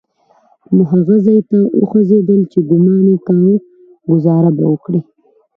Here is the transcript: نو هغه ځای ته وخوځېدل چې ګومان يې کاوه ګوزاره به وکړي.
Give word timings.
نو 0.75 0.81
هغه 0.91 1.15
ځای 1.25 1.39
ته 1.49 1.57
وخوځېدل 1.79 2.41
چې 2.51 2.59
ګومان 2.69 3.03
يې 3.11 3.17
کاوه 3.27 3.55
ګوزاره 4.09 4.51
به 4.57 4.65
وکړي. 4.71 5.01